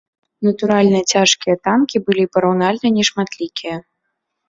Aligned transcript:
Натуральна 0.47 1.01
цяжкія 1.17 1.55
танкі 1.69 1.97
былі 2.09 2.25
параўнальна 2.39 2.87
нешматлікія. 2.99 3.75